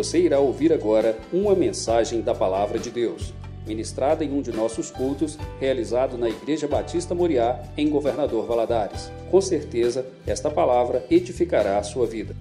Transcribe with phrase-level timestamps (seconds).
[0.00, 3.34] Você irá ouvir agora uma mensagem da Palavra de Deus,
[3.66, 9.10] ministrada em um de nossos cultos, realizado na Igreja Batista Moriá, em Governador Valadares.
[9.30, 12.34] Com certeza, esta palavra edificará a sua vida.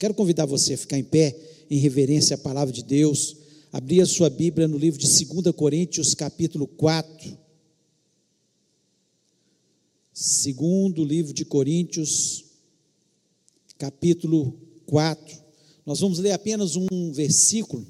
[0.00, 1.36] Quero convidar você a ficar em pé
[1.70, 3.36] em reverência à palavra de Deus.
[3.70, 7.36] Abrir a sua Bíblia no livro de 2 Coríntios, capítulo 4.
[10.14, 12.45] Segundo livro de Coríntios,
[13.78, 15.44] capítulo 4.
[15.84, 17.86] Nós vamos ler apenas um versículo.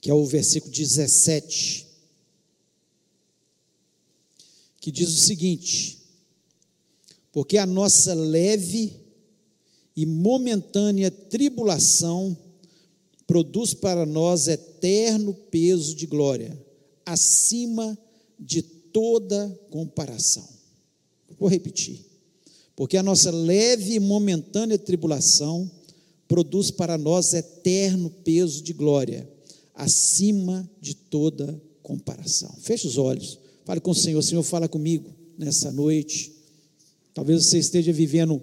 [0.00, 1.86] Que é o versículo 17.
[4.80, 5.98] Que diz o seguinte:
[7.32, 9.00] Porque a nossa leve
[9.96, 12.36] e momentânea tribulação
[13.26, 16.62] produz para nós eterno peso de glória,
[17.06, 17.96] acima
[18.38, 18.62] de
[18.94, 20.48] toda comparação.
[21.36, 22.06] Vou repetir.
[22.76, 25.68] Porque a nossa leve e momentânea tribulação
[26.28, 29.28] produz para nós eterno peso de glória,
[29.74, 32.54] acima de toda comparação.
[32.60, 34.20] Feche os olhos, fale com o Senhor.
[34.20, 36.32] O Senhor fala comigo nessa noite.
[37.12, 38.40] Talvez você esteja vivendo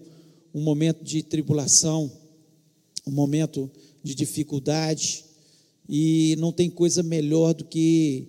[0.54, 2.12] um momento de tribulação,
[3.08, 3.72] um momento
[4.04, 5.24] de dificuldade,
[5.88, 8.28] e não tem coisa melhor do que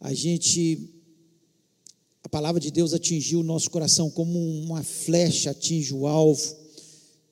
[0.00, 0.88] a gente
[2.32, 6.56] palavra de Deus atingiu o nosso coração como uma flecha atinge o alvo.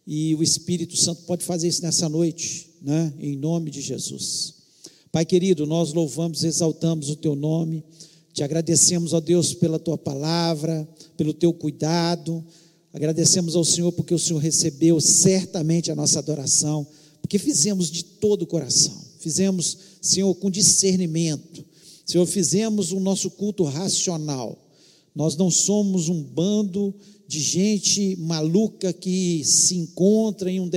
[0.07, 3.11] E o Espírito Santo pode fazer isso nessa noite, né?
[3.19, 4.53] Em nome de Jesus.
[5.11, 7.83] Pai querido, nós louvamos, exaltamos o teu nome.
[8.35, 12.45] Te agradecemos, ó Deus, pela tua palavra, pelo teu cuidado.
[12.93, 16.87] Agradecemos ao Senhor porque o Senhor recebeu certamente a nossa adoração,
[17.23, 19.03] porque fizemos de todo o coração.
[19.19, 21.65] Fizemos, Senhor, com discernimento.
[22.05, 24.67] Senhor, fizemos o nosso culto racional
[25.15, 26.95] nós não somos um bando
[27.27, 30.69] de gente maluca que se encontra em um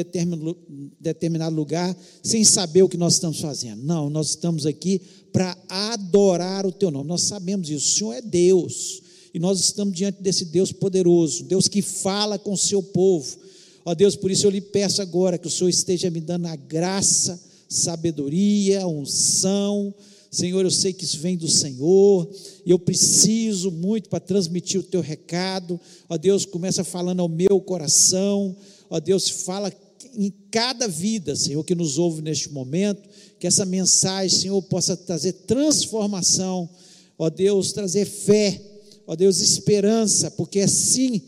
[0.99, 3.81] determinado lugar sem saber o que nós estamos fazendo.
[3.83, 5.01] Não, nós estamos aqui
[5.31, 7.07] para adorar o teu nome.
[7.07, 7.87] Nós sabemos isso.
[7.87, 9.01] O Senhor é Deus.
[9.33, 13.35] E nós estamos diante desse Deus poderoso, Deus que fala com o seu povo.
[13.83, 16.55] Ó Deus, por isso eu lhe peço agora que o Senhor esteja me dando a
[16.55, 19.91] graça, sabedoria, unção,
[20.33, 22.27] Senhor, eu sei que isso vem do Senhor,
[22.65, 25.79] e eu preciso muito para transmitir o teu recado.
[26.09, 28.55] Ó Deus, começa falando ao meu coração.
[28.89, 29.71] Ó Deus, fala
[30.15, 33.07] em cada vida, Senhor, que nos ouve neste momento,
[33.39, 36.67] que essa mensagem, Senhor, possa trazer transformação.
[37.15, 38.59] Ó Deus, trazer fé.
[39.05, 41.21] Ó Deus, esperança, porque é assim,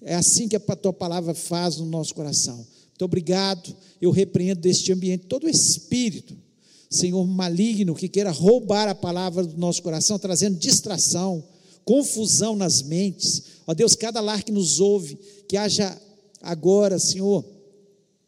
[0.00, 2.56] é assim que a tua palavra faz no nosso coração.
[2.56, 3.76] Muito obrigado.
[4.00, 6.45] Eu repreendo deste ambiente todo o espírito
[6.88, 11.42] Senhor maligno que queira roubar a palavra do nosso coração, trazendo distração,
[11.84, 13.42] confusão nas mentes.
[13.66, 16.00] Ó Deus, cada lar que nos ouve, que haja
[16.40, 17.44] agora, Senhor,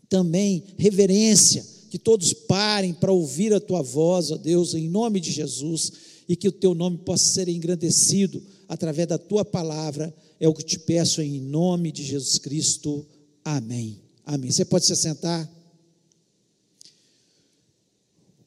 [0.08, 5.30] também reverência, que todos parem para ouvir a tua voz, ó Deus, em nome de
[5.30, 5.92] Jesus,
[6.28, 10.14] e que o teu nome possa ser engrandecido através da tua palavra.
[10.38, 13.06] É o que te peço em nome de Jesus Cristo.
[13.44, 13.98] Amém.
[14.24, 14.50] Amém.
[14.50, 15.50] Você pode se sentar.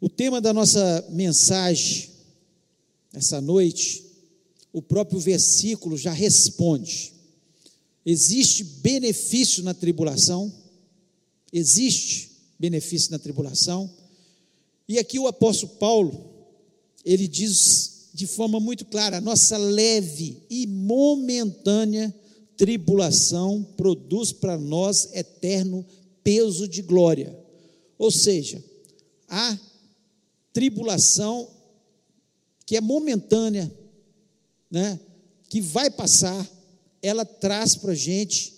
[0.02, 2.10] O tema da nossa mensagem
[3.14, 4.04] essa noite,
[4.74, 7.14] o próprio versículo já responde.
[8.04, 10.52] Existe benefício na tribulação?
[11.54, 13.88] Existe benefício na tribulação?
[14.88, 16.32] E aqui o apóstolo Paulo,
[17.06, 22.12] ele diz de forma muito clara: a nossa leve e momentânea
[22.58, 25.86] tribulação produz para nós eterno
[26.24, 27.38] peso de glória.
[28.00, 28.64] Ou seja,
[29.28, 29.60] há
[30.54, 31.48] tribulação
[32.66, 33.72] que é momentânea,
[34.70, 35.00] né?
[35.50, 36.50] que vai passar,
[37.02, 38.54] ela traz para a gente,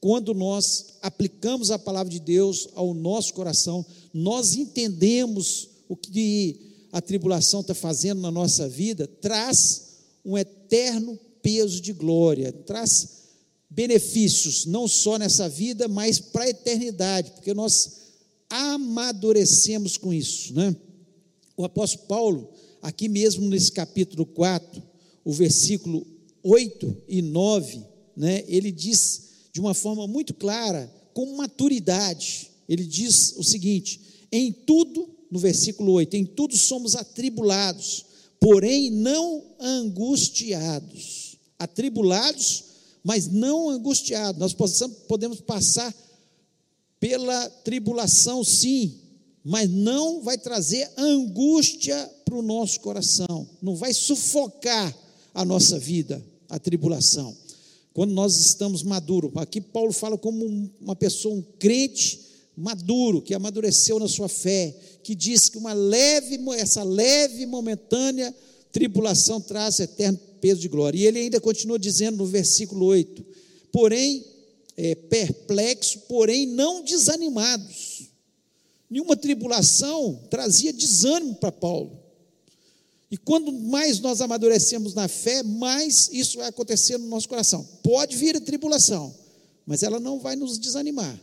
[0.00, 6.60] quando nós aplicamos a palavra de Deus ao nosso coração, nós entendemos o que
[6.92, 9.94] a tribulação está fazendo na nossa vida, traz
[10.24, 13.22] um eterno peso de glória, traz
[13.70, 18.02] benefícios, não só nessa vida, mas para a eternidade, porque nós
[18.48, 20.76] amadurecemos com isso, né?
[21.56, 22.50] O apóstolo Paulo,
[22.82, 24.82] aqui mesmo nesse capítulo 4,
[25.24, 26.06] o versículo
[26.42, 27.80] 8 e 9,
[28.16, 34.00] né, ele diz de uma forma muito clara, com maturidade, ele diz o seguinte:
[34.32, 38.04] em tudo, no versículo 8, em tudo somos atribulados,
[38.40, 41.36] porém não angustiados.
[41.56, 42.64] Atribulados,
[43.02, 44.40] mas não angustiados.
[44.40, 44.54] Nós
[45.06, 45.94] podemos passar
[46.98, 49.00] pela tribulação, sim,
[49.44, 54.96] mas não vai trazer angústia para o nosso coração, não vai sufocar
[55.34, 57.36] a nossa vida, a tribulação.
[57.92, 59.30] quando nós estamos maduros.
[59.36, 62.20] Aqui Paulo fala como uma pessoa, um crente
[62.56, 68.34] maduro, que amadureceu na sua fé, que diz que uma leve, essa leve momentânea
[68.72, 70.98] tribulação traz eterno peso de glória.
[70.98, 73.24] E ele ainda continua dizendo no versículo 8:
[73.70, 74.24] porém,
[74.76, 77.93] é, perplexo, porém não desanimados.
[78.94, 81.98] Nenhuma tribulação trazia desânimo para Paulo.
[83.10, 87.68] E quando mais nós amadurecemos na fé, mais isso vai acontecer no nosso coração.
[87.82, 89.12] Pode vir a tribulação,
[89.66, 91.20] mas ela não vai nos desanimar.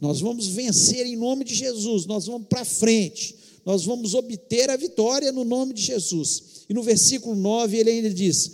[0.00, 4.76] Nós vamos vencer em nome de Jesus, nós vamos para frente, nós vamos obter a
[4.76, 6.64] vitória no nome de Jesus.
[6.68, 8.50] E no versículo 9 ele ainda diz: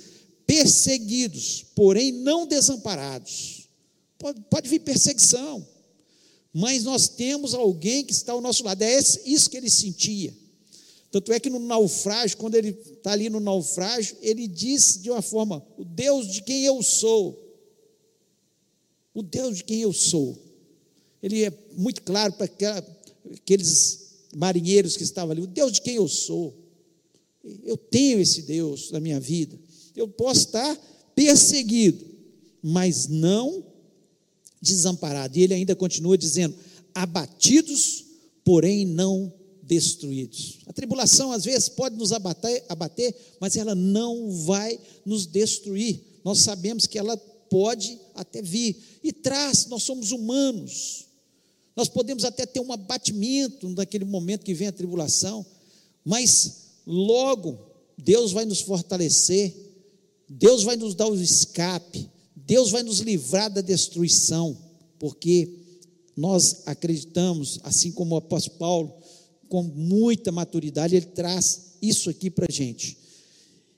[0.47, 3.71] perseguidos, porém não desamparados.
[4.19, 5.67] Pode, pode vir perseguição,
[6.55, 8.81] mas nós temos alguém que está ao nosso lado.
[8.81, 8.97] É
[9.27, 10.33] isso que ele sentia.
[11.11, 15.21] Tanto é que no naufrágio, quando ele está ali no naufrágio, ele diz de uma
[15.21, 17.41] forma: o Deus de quem eu sou.
[19.13, 20.39] O Deus de quem eu sou.
[21.21, 22.49] Ele é muito claro para
[23.33, 26.55] aqueles marinheiros que estavam ali: o Deus de quem eu sou.
[27.65, 29.59] Eu tenho esse Deus na minha vida.
[29.97, 30.77] Eu posso estar
[31.17, 32.05] perseguido,
[32.63, 33.74] mas não
[34.65, 35.39] desamparado.
[35.39, 36.55] E ele ainda continua dizendo:
[36.95, 38.05] abatidos,
[38.45, 39.33] porém não
[39.63, 40.59] destruídos.
[40.67, 46.01] A tribulação às vezes pode nos abater, abater, mas ela não vai nos destruir.
[46.25, 51.07] Nós sabemos que ela pode até vir e traz, nós somos humanos.
[51.77, 55.45] Nós podemos até ter um abatimento naquele momento que vem a tribulação,
[56.05, 57.59] mas logo
[57.99, 59.55] Deus vai nos fortalecer,
[60.29, 62.09] Deus vai nos dar o escape,
[62.47, 64.57] Deus vai nos livrar da destruição,
[64.99, 65.51] porque
[66.17, 68.95] nós acreditamos, assim como o apóstolo Paulo,
[69.49, 72.99] com muita maturidade, ele traz isso aqui para a gente.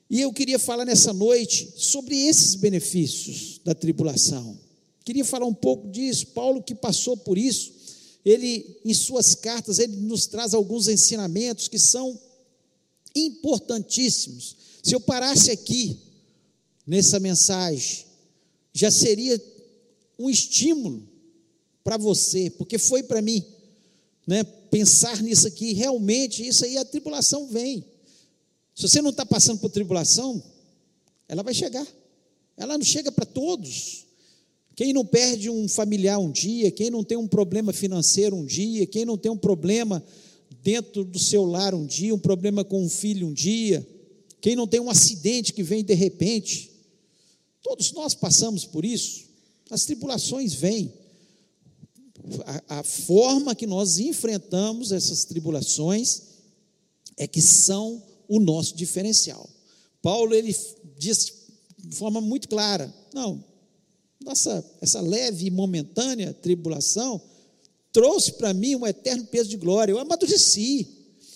[0.09, 4.57] E eu queria falar nessa noite sobre esses benefícios da tribulação.
[5.03, 6.27] Queria falar um pouco disso.
[6.27, 7.73] Paulo, que passou por isso,
[8.23, 12.19] ele, em suas cartas, ele nos traz alguns ensinamentos que são
[13.15, 14.55] importantíssimos.
[14.83, 15.97] Se eu parasse aqui,
[16.85, 18.06] nessa mensagem,
[18.77, 19.41] já seria
[20.19, 21.07] um estímulo
[21.83, 23.43] para você, porque foi para mim
[24.27, 27.83] né, pensar nisso aqui, realmente, isso aí a tribulação vem.
[28.75, 30.43] Se você não está passando por tribulação,
[31.27, 31.87] ela vai chegar.
[32.55, 34.05] Ela não chega para todos.
[34.75, 38.85] Quem não perde um familiar um dia, quem não tem um problema financeiro um dia,
[38.85, 40.03] quem não tem um problema
[40.61, 43.87] dentro do seu lar um dia, um problema com um filho um dia,
[44.39, 46.76] quem não tem um acidente que vem de repente,
[47.67, 49.25] todos nós passamos por isso.
[49.69, 50.93] As tribulações vêm
[52.45, 56.21] a, a forma que nós enfrentamos essas tribulações
[57.17, 59.49] é que são o nosso diferencial.
[60.01, 60.55] Paulo ele
[60.97, 61.33] diz
[61.77, 63.43] de forma muito clara: não,
[64.23, 67.21] nossa, essa leve e momentânea tribulação
[67.91, 69.91] trouxe para mim um eterno peso de glória.
[69.91, 70.87] Eu amadureci,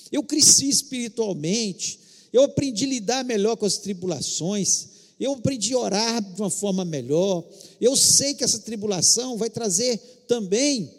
[0.09, 1.99] eu cresci espiritualmente,
[2.31, 4.90] eu aprendi a lidar melhor com as tribulações,
[5.21, 7.47] eu aprendi a orar de uma forma melhor.
[7.79, 9.97] Eu sei que essa tribulação vai trazer
[10.27, 10.91] também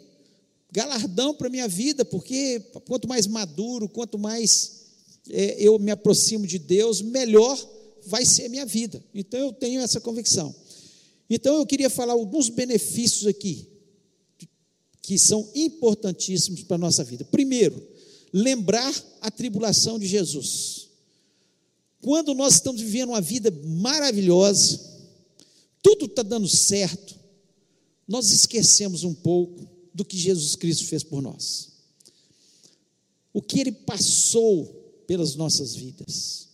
[0.70, 4.82] galardão para a minha vida, porque quanto mais maduro, quanto mais
[5.28, 7.58] é, eu me aproximo de Deus, melhor
[8.06, 9.02] vai ser a minha vida.
[9.12, 10.54] Então eu tenho essa convicção.
[11.28, 13.66] Então eu queria falar alguns benefícios aqui,
[15.02, 17.25] que são importantíssimos para a nossa vida.
[17.25, 17.82] Primeiro,
[18.32, 20.91] lembrar a tribulação de Jesus.
[22.02, 24.80] Quando nós estamos vivendo uma vida maravilhosa,
[25.80, 27.14] tudo está dando certo,
[28.09, 31.71] nós esquecemos um pouco do que Jesus Cristo fez por nós.
[33.32, 34.66] O que ele passou
[35.06, 36.49] pelas nossas vidas.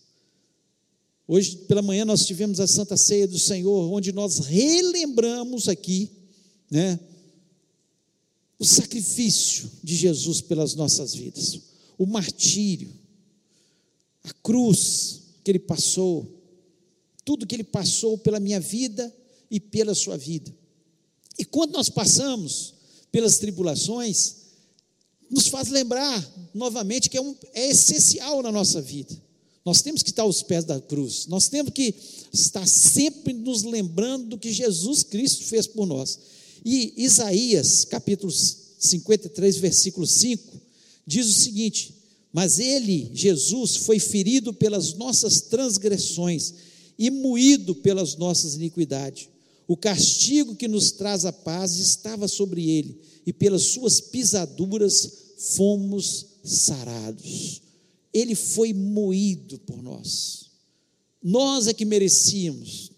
[1.27, 6.11] Hoje pela manhã nós tivemos a Santa Ceia do Senhor, onde nós relembramos aqui,
[6.69, 6.99] né,
[8.59, 11.59] o sacrifício de Jesus pelas nossas vidas,
[11.97, 12.93] o martírio,
[14.23, 16.27] a cruz que ele passou,
[17.25, 19.11] tudo que ele passou pela minha vida
[19.49, 20.55] e pela sua vida.
[21.39, 22.75] E quando nós passamos
[23.11, 24.35] pelas tribulações,
[25.27, 29.19] nos faz lembrar novamente que é, um, é essencial na nossa vida.
[29.65, 31.95] Nós temos que estar aos pés da cruz, nós temos que
[32.31, 36.19] estar sempre nos lembrando do que Jesus Cristo fez por nós.
[36.63, 40.61] E Isaías, capítulo 53, versículo 5,
[41.07, 41.98] diz o seguinte:
[42.31, 46.53] Mas ele, Jesus, foi ferido pelas nossas transgressões
[46.97, 49.29] e moído pelas nossas iniquidades.
[49.67, 56.25] O castigo que nos traz a paz estava sobre ele, e pelas suas pisaduras fomos
[56.43, 57.61] sarados.
[58.13, 60.49] Ele foi moído por nós.
[61.21, 62.91] Nós é que merecíamos.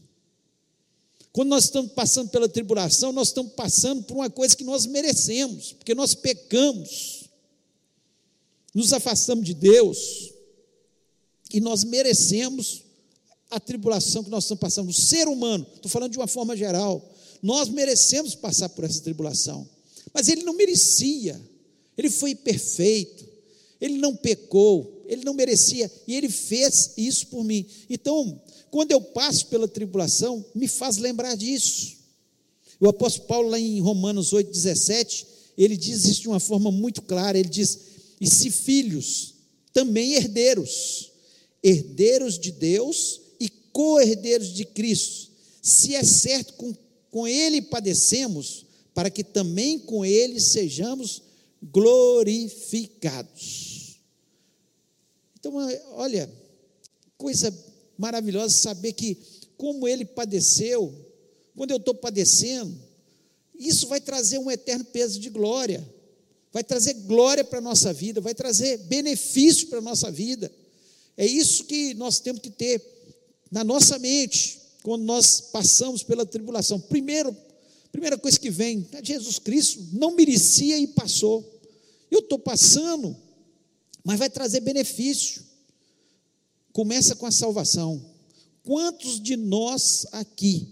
[1.33, 5.73] Quando nós estamos passando pela tribulação, nós estamos passando por uma coisa que nós merecemos,
[5.73, 7.20] porque nós pecamos,
[8.73, 10.31] nos afastamos de Deus,
[11.53, 12.83] e nós merecemos
[13.49, 14.89] a tribulação que nós estamos passando.
[14.89, 19.67] O ser humano, estou falando de uma forma geral, nós merecemos passar por essa tribulação,
[20.13, 21.39] mas ele não merecia,
[21.97, 23.27] ele foi perfeito,
[23.79, 27.65] ele não pecou, ele não merecia, e ele fez isso por mim.
[27.89, 31.97] Então, quando eu passo pela tribulação, me faz lembrar disso.
[32.79, 35.25] O apóstolo Paulo, lá em Romanos 8,17,
[35.57, 37.79] ele diz isso de uma forma muito clara: ele diz,
[38.21, 39.33] e se filhos,
[39.73, 41.11] também herdeiros,
[41.63, 46.71] herdeiros de Deus e co-herdeiros de Cristo, se é certo com,
[47.09, 51.23] com ele padecemos, para que também com ele sejamos
[51.63, 53.97] glorificados.
[55.39, 55.53] Então,
[55.93, 56.31] olha,
[57.17, 57.51] coisa
[57.97, 59.17] maravilhosa saber que,
[59.57, 60.93] como ele padeceu,
[61.55, 62.79] quando eu estou padecendo,
[63.57, 65.83] isso vai trazer um eterno peso de glória,
[66.51, 70.51] vai trazer glória para a nossa vida, vai trazer benefício para a nossa vida.
[71.15, 72.83] É isso que nós temos que ter
[73.49, 76.79] na nossa mente quando nós passamos pela tribulação.
[76.79, 77.35] Primeiro,
[77.91, 81.59] primeira coisa que vem, é Jesus Cristo não merecia e passou.
[82.09, 83.15] Eu estou passando,
[84.03, 85.43] mas vai trazer benefício.
[86.73, 88.03] Começa com a salvação.
[88.63, 90.67] Quantos de nós aqui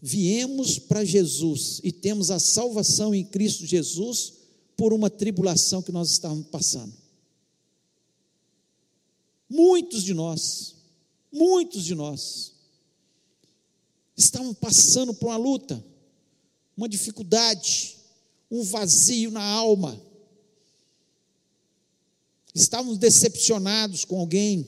[0.00, 4.43] viemos para Jesus e temos a salvação em Cristo Jesus
[4.76, 6.92] por uma tribulação que nós estávamos passando?
[9.48, 10.74] Muitos de nós,
[11.32, 12.52] muitos de nós,
[14.16, 15.84] estavam passando por uma luta,
[16.76, 17.96] uma dificuldade,
[18.50, 20.00] um vazio na alma,
[22.54, 24.66] estávamos decepcionados com alguém,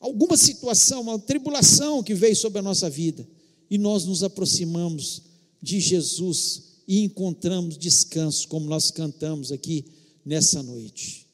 [0.00, 3.26] alguma situação, uma tribulação que veio sobre a nossa vida,
[3.70, 5.22] e nós nos aproximamos
[5.60, 9.84] de Jesus e encontramos descanso, como nós cantamos aqui
[10.24, 11.26] nessa noite.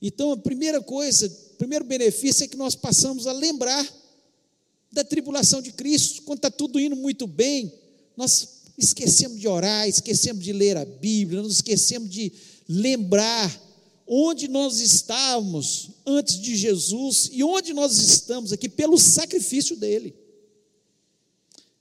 [0.00, 3.86] Então, a primeira coisa, o primeiro benefício é que nós passamos a lembrar
[4.92, 7.72] da tribulação de Cristo, quando está tudo indo muito bem,
[8.16, 12.32] nós esquecemos de orar, esquecemos de ler a Bíblia, nos esquecemos de
[12.68, 13.70] lembrar
[14.06, 20.14] onde nós estávamos antes de Jesus e onde nós estamos aqui pelo sacrifício dele.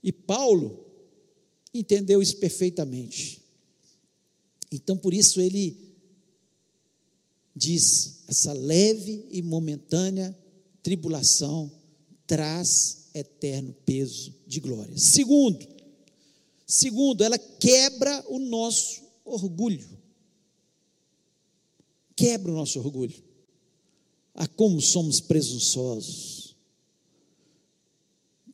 [0.03, 0.85] E Paulo
[1.73, 3.41] entendeu isso perfeitamente.
[4.71, 5.77] Então, por isso, ele
[7.55, 10.37] diz: essa leve e momentânea
[10.81, 11.71] tribulação
[12.25, 14.97] traz eterno peso de glória.
[14.97, 15.67] Segundo,
[16.65, 19.99] segundo, ela quebra o nosso orgulho
[22.19, 23.15] quebra o nosso orgulho.
[24.35, 26.53] A como somos presunçosos.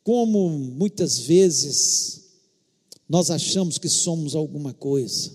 [0.04, 2.25] Como muitas vezes
[3.08, 5.32] nós achamos que somos alguma coisa.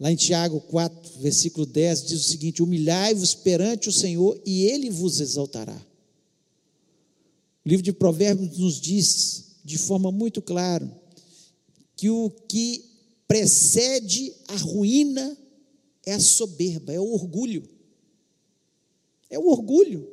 [0.00, 4.90] Lá em Tiago 4, versículo 10, diz o seguinte: Humilhai-vos perante o Senhor e ele
[4.90, 5.80] vos exaltará.
[7.64, 10.90] O livro de Provérbios nos diz de forma muito clara
[11.94, 12.84] que o que
[13.28, 15.36] precede a ruína
[16.04, 17.62] é a soberba, é o orgulho.
[19.30, 20.08] É o orgulho.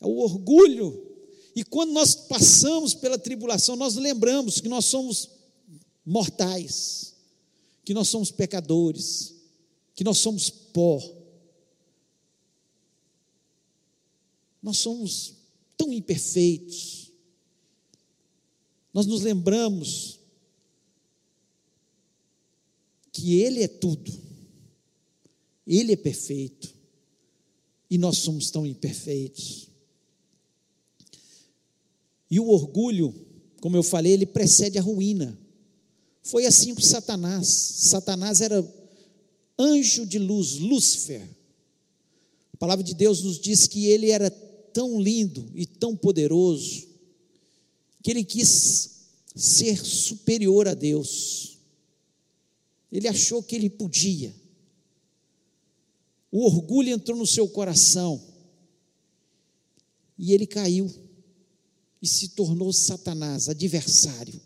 [0.00, 1.09] É o orgulho.
[1.54, 5.30] E quando nós passamos pela tribulação, nós lembramos que nós somos
[6.04, 7.14] mortais,
[7.84, 9.34] que nós somos pecadores,
[9.94, 11.00] que nós somos pó.
[14.62, 15.34] Nós somos
[15.76, 17.10] tão imperfeitos.
[18.92, 20.18] Nós nos lembramos
[23.12, 24.12] que Ele é tudo,
[25.66, 26.72] Ele é perfeito,
[27.88, 29.69] e nós somos tão imperfeitos.
[32.30, 33.14] E o orgulho,
[33.60, 35.36] como eu falei, ele precede a ruína.
[36.22, 37.46] Foi assim com Satanás.
[37.48, 38.64] Satanás era
[39.58, 41.28] anjo de luz, Lúcifer.
[42.52, 46.88] A palavra de Deus nos diz que ele era tão lindo e tão poderoso
[48.02, 51.58] que ele quis ser superior a Deus.
[52.90, 54.34] Ele achou que ele podia.
[56.30, 58.22] O orgulho entrou no seu coração.
[60.18, 60.90] E ele caiu.
[62.02, 64.40] E se tornou Satanás, adversário.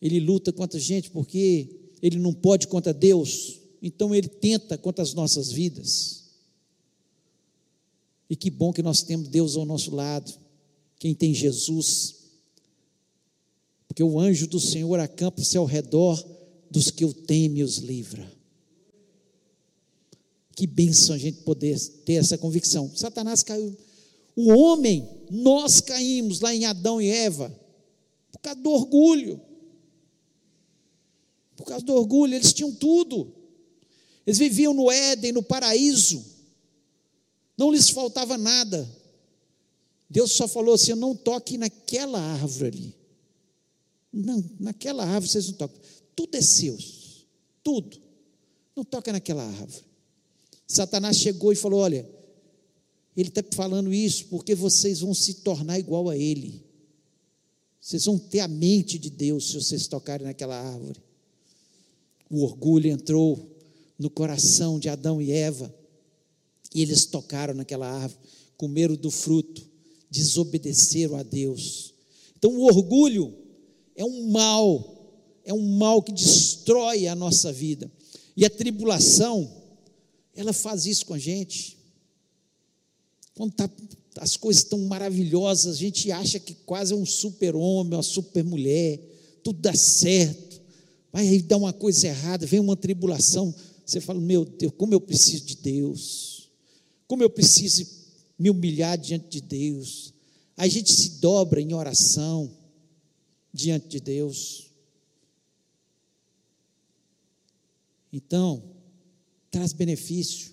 [0.00, 1.68] Ele luta contra a gente porque
[2.02, 3.60] ele não pode contra Deus.
[3.82, 6.24] Então ele tenta contra as nossas vidas.
[8.28, 10.32] E que bom que nós temos Deus ao nosso lado.
[10.98, 12.16] Quem tem Jesus.
[13.88, 16.22] Porque o anjo do Senhor acampa-se ao redor
[16.70, 18.30] dos que o teme os livra.
[20.56, 22.90] Que bênção a gente poder ter essa convicção.
[22.94, 23.76] Satanás caiu.
[24.36, 27.54] O homem, nós caímos lá em Adão e Eva,
[28.32, 29.40] por causa do orgulho.
[31.56, 33.32] Por causa do orgulho, eles tinham tudo.
[34.26, 36.24] Eles viviam no Éden, no paraíso.
[37.56, 38.88] Não lhes faltava nada.
[40.08, 42.96] Deus só falou assim: não toque naquela árvore ali.
[44.12, 45.80] Não, naquela árvore vocês não tocam.
[46.14, 46.76] Tudo é seu.
[47.62, 48.00] Tudo.
[48.74, 49.84] Não toca naquela árvore.
[50.66, 52.08] Satanás chegou e falou: olha,
[53.20, 56.64] ele está falando isso porque vocês vão se tornar igual a ele.
[57.80, 61.00] Vocês vão ter a mente de Deus se vocês tocarem naquela árvore.
[62.30, 63.54] O orgulho entrou
[63.98, 65.72] no coração de Adão e Eva,
[66.74, 68.18] e eles tocaram naquela árvore,
[68.56, 69.62] comeram do fruto,
[70.10, 71.94] desobedeceram a Deus.
[72.36, 73.32] Então, o orgulho
[73.94, 75.12] é um mal,
[75.44, 77.90] é um mal que destrói a nossa vida.
[78.36, 79.50] E a tribulação,
[80.34, 81.78] ela faz isso com a gente.
[83.34, 83.68] Quando tá,
[84.18, 89.00] as coisas estão maravilhosas, a gente acha que quase é um super-homem, uma super-mulher,
[89.42, 90.60] tudo dá certo.
[91.12, 95.00] Vai aí dar uma coisa errada, vem uma tribulação, você fala: Meu Deus, como eu
[95.00, 96.50] preciso de Deus,
[97.06, 97.86] como eu preciso
[98.38, 100.12] me humilhar diante de Deus.
[100.56, 102.50] Aí a gente se dobra em oração
[103.52, 104.70] diante de Deus.
[108.12, 108.62] Então,
[109.50, 110.52] traz benefício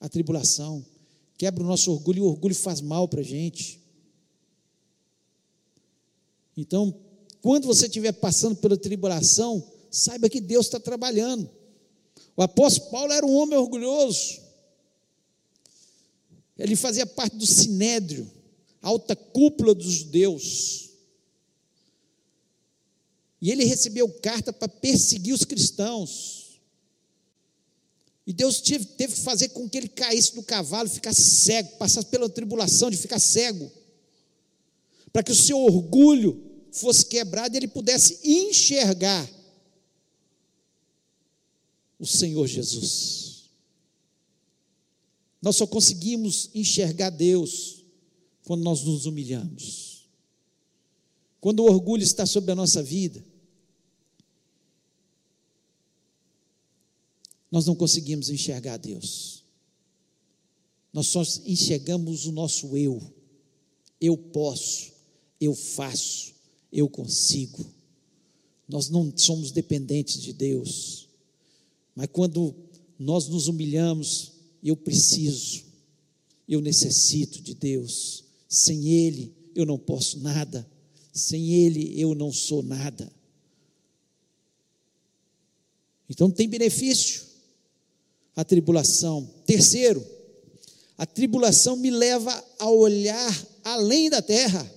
[0.00, 0.84] a tribulação,
[1.36, 3.80] quebra o nosso orgulho e o orgulho faz mal para a gente.
[6.56, 6.94] Então,
[7.42, 11.48] quando você estiver passando pela tribulação, saiba que Deus está trabalhando.
[12.36, 14.40] O apóstolo Paulo era um homem orgulhoso.
[16.58, 18.30] Ele fazia parte do sinédrio,
[18.80, 20.90] alta cúpula dos judeus.
[23.40, 26.35] E ele recebeu carta para perseguir os cristãos.
[28.26, 32.08] E Deus teve, teve que fazer com que ele caísse do cavalo, ficasse cego, passasse
[32.08, 33.70] pela tribulação de ficar cego,
[35.12, 39.30] para que o seu orgulho fosse quebrado e ele pudesse enxergar
[41.98, 43.50] o Senhor Jesus.
[45.40, 47.84] Nós só conseguimos enxergar Deus
[48.44, 50.08] quando nós nos humilhamos.
[51.40, 53.24] Quando o orgulho está sobre a nossa vida,
[57.56, 59.42] nós não conseguimos enxergar Deus.
[60.92, 63.00] Nós só enxergamos o nosso eu.
[63.98, 64.92] Eu posso,
[65.40, 66.34] eu faço,
[66.70, 67.64] eu consigo.
[68.68, 71.08] Nós não somos dependentes de Deus.
[71.94, 72.54] Mas quando
[72.98, 75.64] nós nos humilhamos, eu preciso,
[76.46, 78.22] eu necessito de Deus.
[78.46, 80.70] Sem Ele eu não posso nada.
[81.10, 83.10] Sem Ele eu não sou nada.
[86.06, 87.24] Então tem benefício
[88.36, 89.28] a tribulação.
[89.46, 90.06] Terceiro,
[90.98, 94.70] a tribulação me leva a olhar além da terra.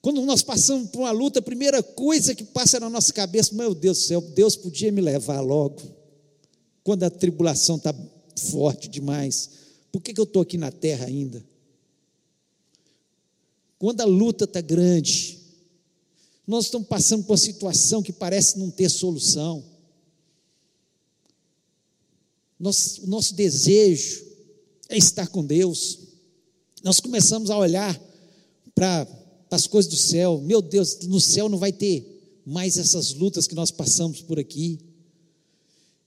[0.00, 3.74] Quando nós passamos por uma luta, a primeira coisa que passa na nossa cabeça, meu
[3.74, 5.80] Deus do céu, Deus podia me levar logo.
[6.82, 7.94] Quando a tribulação está
[8.50, 9.50] forte demais,
[9.90, 11.42] por que, que eu estou aqui na terra ainda?
[13.78, 15.38] Quando a luta está grande,
[16.46, 19.64] nós estamos passando por uma situação que parece não ter solução.
[22.58, 24.24] O nosso desejo
[24.88, 25.98] é estar com Deus.
[26.82, 28.00] Nós começamos a olhar
[28.74, 29.06] para
[29.50, 30.40] as coisas do céu.
[30.40, 34.78] Meu Deus, no céu não vai ter mais essas lutas que nós passamos por aqui.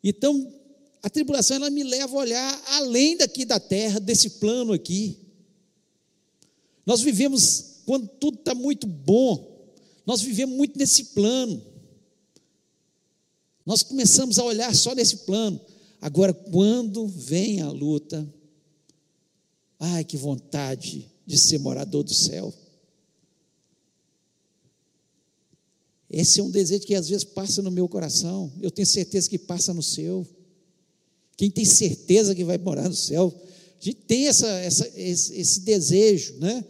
[0.04, 0.54] Então,
[1.02, 5.20] a tribulação ela me leva a olhar além daqui da terra, desse plano aqui.
[6.86, 9.74] Nós vivemos, quando tudo está muito bom,
[10.06, 11.62] nós vivemos muito nesse plano.
[13.66, 15.60] Nós começamos a olhar só nesse plano.
[16.02, 18.28] Agora, quando vem a luta,
[19.80, 22.54] ai que vontade de ser morador do céu.
[26.10, 29.38] Esse é um desejo que às vezes passa no meu coração, eu tenho certeza que
[29.38, 30.26] passa no seu.
[31.36, 33.34] Quem tem certeza que vai morar no céu,
[33.80, 36.64] a gente tem essa, essa, esse, esse desejo, né?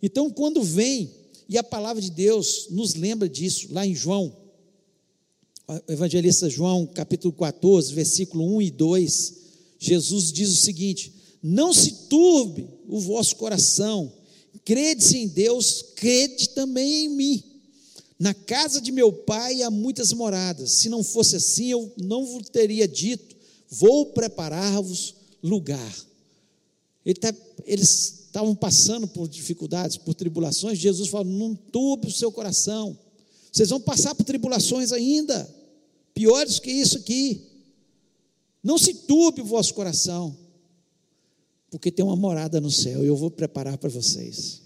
[0.00, 1.10] Então, quando vem,
[1.48, 4.43] e a palavra de Deus nos lembra disso, lá em João,
[5.88, 9.34] evangelista João, capítulo 14, versículo 1 e 2,
[9.78, 14.12] Jesus diz o seguinte: Não se turbe o vosso coração,
[14.64, 17.42] crede em Deus, crede também em mim.
[18.18, 20.70] Na casa de meu pai há muitas moradas.
[20.72, 23.36] Se não fosse assim, eu não vos teria dito:
[23.68, 25.94] vou preparar-vos lugar.
[27.04, 27.34] Ele tá,
[27.66, 30.78] eles estavam passando por dificuldades, por tribulações.
[30.78, 32.96] Jesus falou: não turbe o seu coração.
[33.54, 35.48] Vocês vão passar por tribulações ainda,
[36.12, 37.40] piores que isso aqui.
[38.60, 40.36] Não se turbe o vosso coração,
[41.70, 44.60] porque tem uma morada no céu e eu vou preparar para vocês.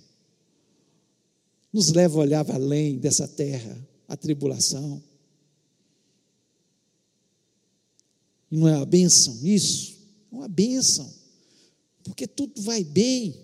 [1.70, 5.02] Nos leva a olhar além dessa terra, a tribulação.
[8.50, 9.98] E não é uma bênção isso?
[10.32, 11.12] É uma bênção,
[12.02, 13.36] porque tudo vai bem.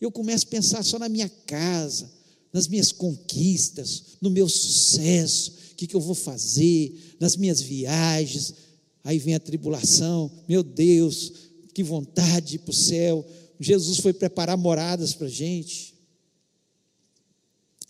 [0.00, 2.17] Eu começo a pensar só na minha casa,
[2.52, 8.54] nas minhas conquistas, no meu sucesso, o que, que eu vou fazer, nas minhas viagens.
[9.04, 11.32] Aí vem a tribulação, meu Deus,
[11.72, 13.24] que vontade para o céu.
[13.60, 15.94] Jesus foi preparar moradas para a gente.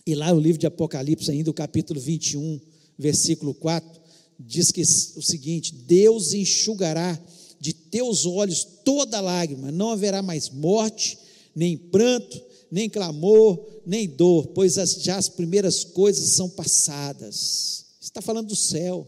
[0.05, 2.59] E lá no livro de Apocalipse, ainda o capítulo 21,
[2.97, 3.99] versículo 4,
[4.39, 7.19] diz que o seguinte: Deus enxugará
[7.59, 11.17] de teus olhos toda lágrima, não haverá mais morte,
[11.53, 17.85] nem pranto, nem clamor, nem dor, pois as, já as primeiras coisas são passadas.
[17.99, 19.07] Está falando do céu.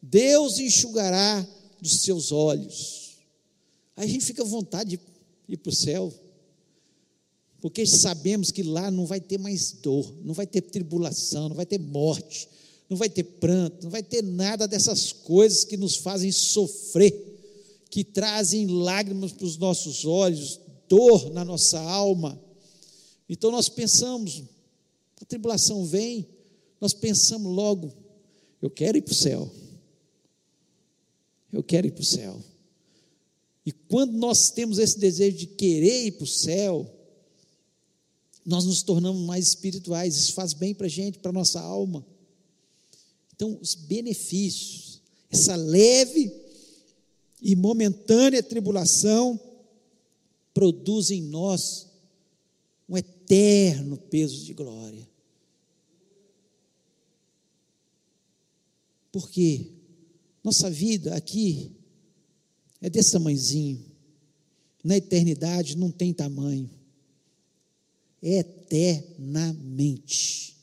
[0.00, 1.46] Deus enxugará
[1.80, 3.18] dos seus olhos.
[3.96, 5.00] Aí a gente fica à vontade de
[5.48, 6.12] ir para o céu,
[7.60, 11.64] porque sabemos que lá não vai ter mais dor, não vai ter tribulação, não vai
[11.64, 12.48] ter morte,
[12.88, 17.14] não vai ter pranto, não vai ter nada dessas coisas que nos fazem sofrer,
[17.88, 22.38] que trazem lágrimas para os nossos olhos, dor na nossa alma.
[23.28, 24.42] Então nós pensamos,
[25.20, 26.28] a tribulação vem,
[26.80, 27.92] nós pensamos logo,
[28.60, 29.50] eu quero ir para o céu.
[31.52, 32.42] Eu quero ir para o céu.
[33.64, 36.90] E quando nós temos esse desejo de querer ir para o céu,
[38.44, 42.04] nós nos tornamos mais espirituais, isso faz bem para a gente, para a nossa alma.
[43.34, 46.32] Então, os benefícios, essa leve
[47.40, 49.40] e momentânea tribulação,
[50.52, 51.88] produz em nós
[52.88, 55.08] um eterno peso de glória.
[59.10, 59.70] Por quê?
[60.42, 61.70] Nossa vida aqui
[62.80, 63.84] é desse tamanhozinho.
[64.82, 66.68] Na eternidade não tem tamanho.
[68.20, 70.56] Eternamente.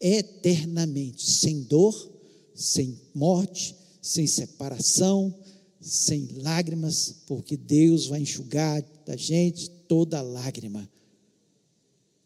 [0.00, 1.30] Eternamente.
[1.30, 2.10] Sem dor,
[2.54, 5.38] sem morte, sem separação,
[5.80, 10.90] sem lágrimas, porque Deus vai enxugar da gente toda lágrima.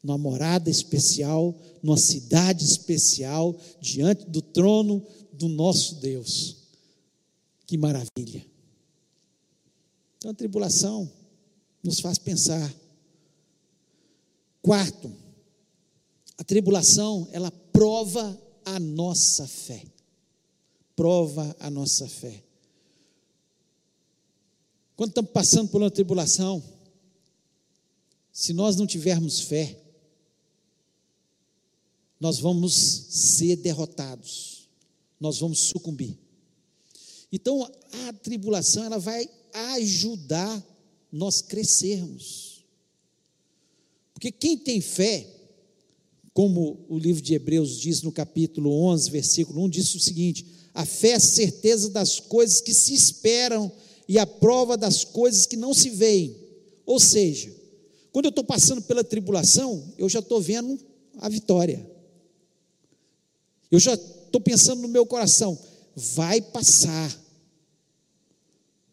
[0.06, 6.58] Numa morada especial, numa cidade especial, diante do trono do nosso Deus.
[7.66, 8.46] Que maravilha.
[10.16, 11.10] Então a tribulação
[11.82, 12.72] nos faz pensar.
[14.62, 15.12] Quarto,
[16.38, 19.82] a tribulação, ela prova a nossa fé.
[20.94, 22.44] Prova a nossa fé.
[24.94, 26.62] Quando estamos passando por uma tribulação,
[28.30, 29.82] se nós não tivermos fé,
[32.20, 34.68] nós vamos ser derrotados,
[35.20, 36.18] nós vamos sucumbir.
[37.30, 37.62] Então,
[38.06, 40.64] a tribulação ela vai ajudar
[41.10, 42.64] nós crescermos.
[44.14, 45.26] Porque quem tem fé,
[46.32, 50.84] como o livro de Hebreus diz no capítulo 11, versículo 1, diz o seguinte: a
[50.86, 53.70] fé é a certeza das coisas que se esperam
[54.08, 56.36] e a prova das coisas que não se veem.
[56.84, 57.54] Ou seja,
[58.12, 60.78] quando eu estou passando pela tribulação, eu já estou vendo
[61.18, 61.95] a vitória.
[63.70, 65.58] Eu já estou pensando no meu coração,
[65.94, 67.26] vai passar.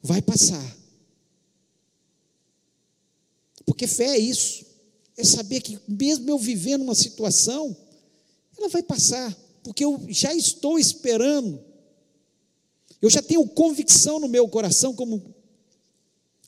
[0.02, 0.78] Vai passar.
[3.66, 4.66] Porque fé é isso.
[5.16, 7.76] É saber que mesmo eu vivendo uma situação,
[8.58, 11.64] ela vai passar, porque eu já estou esperando.
[13.02, 15.36] Eu já tenho convicção no meu coração, como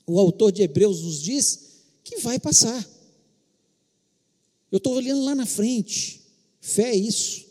[0.07, 1.59] o autor de Hebreus nos diz,
[2.03, 2.88] que vai passar.
[4.71, 6.21] Eu estou olhando lá na frente.
[6.59, 7.44] Fé é isso.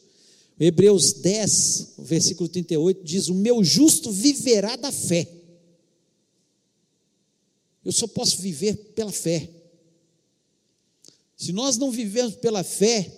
[0.59, 5.29] Hebreus 10, versículo 38 diz: O meu justo viverá da fé.
[7.85, 9.51] Eu só posso viver pela fé.
[11.37, 13.13] Se nós não vivermos pela fé,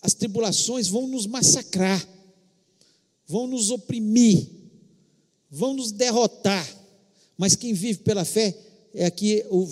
[0.00, 2.08] as tribulações vão nos massacrar,
[3.26, 4.48] vão nos oprimir,
[5.50, 6.66] vão nos derrotar.
[7.36, 8.56] Mas quem vive pela fé,
[8.94, 9.64] é aqui o,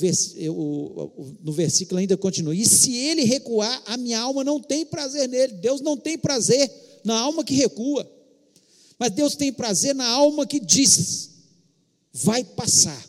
[0.49, 5.29] o, no versículo ainda continua: E se ele recuar, a minha alma não tem prazer
[5.29, 5.55] nele.
[5.55, 6.71] Deus não tem prazer
[7.05, 8.11] na alma que recua,
[8.99, 11.31] mas Deus tem prazer na alma que diz:
[12.13, 13.07] vai passar,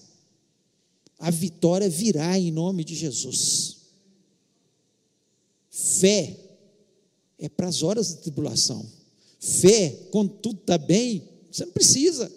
[1.18, 3.78] a vitória virá em nome de Jesus.
[5.70, 6.38] Fé
[7.40, 8.86] é para as horas de tribulação.
[9.40, 12.32] Fé, quando tudo está bem, você não precisa.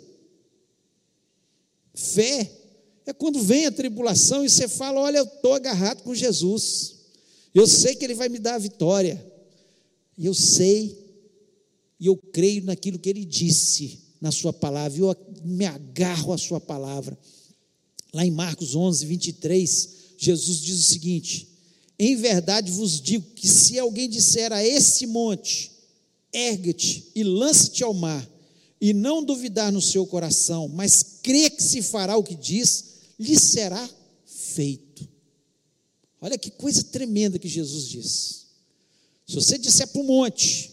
[1.92, 2.63] Fé
[3.06, 6.94] é quando vem a tribulação e você fala: Olha, eu estou agarrado com Jesus.
[7.54, 9.24] Eu sei que Ele vai me dar a vitória.
[10.18, 10.96] Eu sei,
[12.00, 16.60] e eu creio naquilo que Ele disse na Sua palavra, eu me agarro à Sua
[16.60, 17.18] palavra.
[18.12, 21.48] Lá em Marcos 11, 23, Jesus diz o seguinte:
[21.98, 25.72] Em verdade vos digo que se alguém disser a esse monte,
[26.32, 28.28] ergue-te e lança-te ao mar,
[28.80, 33.38] e não duvidar no seu coração, mas crê que se fará o que diz, lhe
[33.38, 33.88] será
[34.24, 35.09] feito.
[36.20, 38.46] Olha que coisa tremenda que Jesus diz.
[39.27, 40.70] Se você disser para o monte,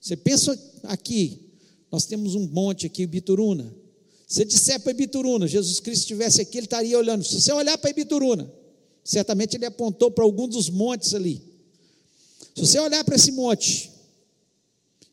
[0.00, 1.40] você pensa aqui,
[1.90, 3.64] nós temos um monte aqui, Bituruna.
[4.26, 7.24] Se você disser para Ibituruna, Jesus Cristo estivesse aqui, ele estaria olhando.
[7.24, 8.52] Se você olhar para Ibituruna,
[9.04, 11.42] certamente ele apontou para algum dos montes ali.
[12.54, 13.90] Se você olhar para esse monte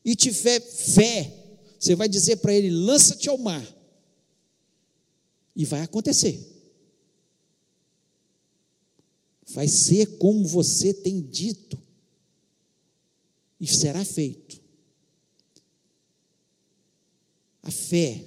[0.04, 1.32] e tiver fé,
[1.78, 3.64] você vai dizer para ele: lança-te ao mar.
[5.54, 6.51] E vai acontecer.
[9.52, 11.78] Vai ser como você tem dito.
[13.60, 14.60] E será feito.
[17.62, 18.24] A fé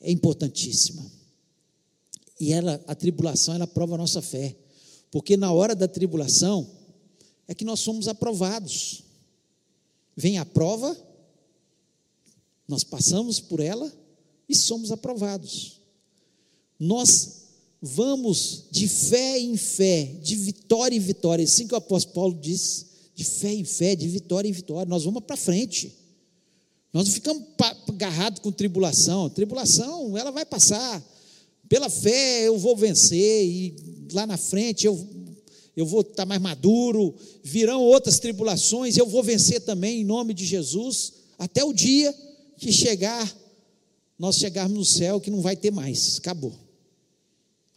[0.00, 1.04] é importantíssima.
[2.38, 4.54] E ela, a tribulação, ela prova a nossa fé.
[5.10, 6.70] Porque na hora da tribulação
[7.48, 9.02] é que nós somos aprovados.
[10.14, 10.96] Vem a prova,
[12.66, 13.90] nós passamos por ela
[14.46, 15.80] e somos aprovados.
[16.78, 17.47] Nós
[17.80, 22.86] vamos de fé em fé, de vitória em vitória, assim que o apóstolo Paulo diz,
[23.14, 25.92] de fé em fé, de vitória em vitória, nós vamos para frente.
[26.92, 27.42] Nós não ficamos
[27.88, 29.28] agarrados com tribulação.
[29.28, 31.02] Tribulação, ela vai passar.
[31.68, 33.76] Pela fé eu vou vencer e
[34.12, 35.06] lá na frente eu,
[35.76, 37.14] eu vou estar mais maduro.
[37.42, 42.14] Virão outras tribulações, eu vou vencer também em nome de Jesus, até o dia
[42.56, 43.36] que chegar,
[44.18, 46.67] nós chegarmos no céu que não vai ter mais, acabou.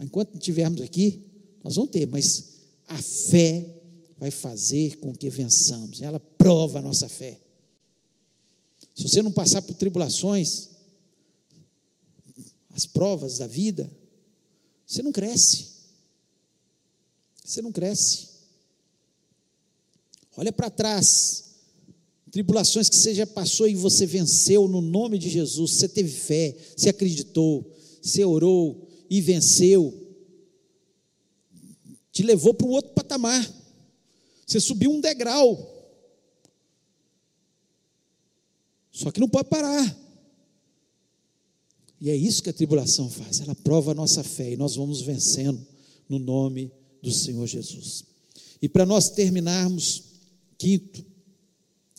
[0.01, 1.23] Enquanto estivermos aqui,
[1.63, 2.45] nós vamos ter, mas
[2.87, 3.69] a fé
[4.17, 7.39] vai fazer com que vençamos, ela prova a nossa fé.
[8.95, 10.69] Se você não passar por tribulações,
[12.71, 13.89] as provas da vida,
[14.85, 15.67] você não cresce.
[17.43, 18.29] Você não cresce.
[20.35, 21.45] Olha para trás.
[22.31, 25.71] Tribulações que você já passou e você venceu no nome de Jesus.
[25.71, 27.69] Você teve fé, você acreditou,
[28.01, 29.93] você orou e venceu.
[32.13, 33.45] Te levou para um outro patamar.
[34.47, 35.69] Você subiu um degrau.
[38.89, 39.97] Só que não pode parar.
[41.99, 45.01] E é isso que a tribulação faz, ela prova a nossa fé e nós vamos
[45.01, 45.67] vencendo
[46.09, 46.71] no nome
[47.01, 48.05] do Senhor Jesus.
[48.61, 50.03] E para nós terminarmos,
[50.57, 51.05] quinto,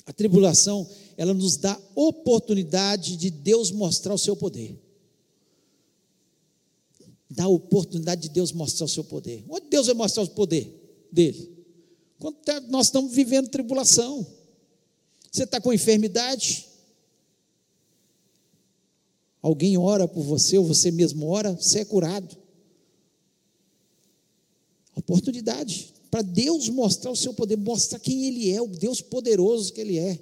[0.04, 4.76] a tribulação, ela nos dá oportunidade de Deus mostrar o seu poder.
[7.34, 9.42] Dá a oportunidade de Deus mostrar o seu poder.
[9.48, 11.50] Onde Deus vai mostrar o poder dele?
[12.18, 14.26] Quando tá, nós estamos vivendo tribulação.
[15.30, 16.68] Você está com enfermidade?
[19.40, 22.36] Alguém ora por você, ou você mesmo ora, você é curado.
[24.94, 29.80] Oportunidade para Deus mostrar o seu poder, mostrar quem Ele é, o Deus poderoso que
[29.80, 30.20] Ele é.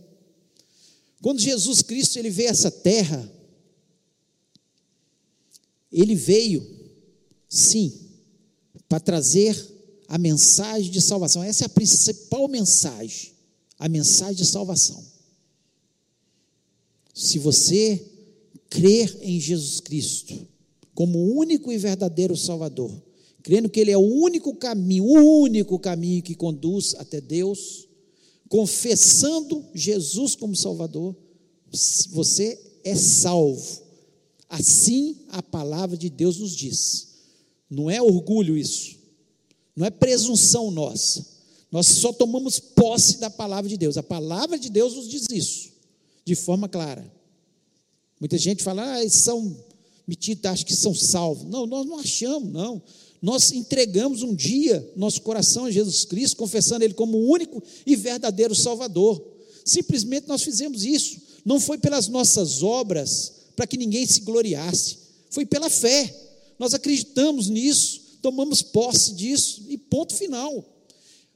[1.21, 3.31] Quando Jesus Cristo ele veio a essa terra,
[5.93, 6.80] ele veio,
[7.51, 7.93] sim,
[8.89, 9.55] para trazer
[10.09, 11.43] a mensagem de salvação.
[11.43, 13.33] Essa é a principal mensagem,
[13.79, 15.05] a mensagem de salvação.
[17.13, 18.03] Se você
[18.71, 20.49] crer em Jesus Cristo
[20.95, 22.91] como o único e verdadeiro Salvador,
[23.43, 27.89] crendo que Ele é o único caminho, o único caminho que conduz até Deus,
[28.49, 31.17] confessando Jesus como Salvador,
[32.11, 33.83] você é salvo.
[34.49, 37.10] Assim a palavra de Deus nos diz.
[37.71, 38.97] Não é orgulho isso,
[39.77, 41.25] não é presunção nossa.
[41.71, 43.97] Nós só tomamos posse da palavra de Deus.
[43.97, 45.71] A palavra de Deus nos diz isso,
[46.25, 47.11] de forma clara.
[48.19, 49.57] Muita gente fala, ah, eles são
[50.07, 51.45] metidos, acham que são salvos.
[51.45, 52.83] Não, nós não achamos, não.
[53.23, 57.95] Nós entregamos um dia nosso coração a Jesus Cristo, confessando Ele como o único e
[57.95, 59.23] verdadeiro Salvador.
[59.65, 61.19] Simplesmente nós fizemos isso.
[61.45, 64.99] Não foi pelas nossas obras, para que ninguém se gloriasse.
[65.31, 66.15] Foi pela fé.
[66.61, 70.63] Nós acreditamos nisso, tomamos posse disso e ponto final.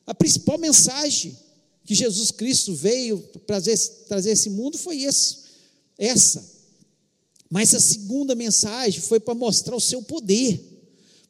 [0.06, 1.34] A principal mensagem
[1.82, 5.38] que Jesus Cristo veio trazer, trazer esse mundo foi esse,
[5.96, 6.46] essa.
[7.48, 10.62] Mas a segunda mensagem foi para mostrar o seu poder,